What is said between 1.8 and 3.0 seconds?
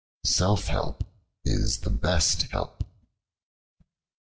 the best help.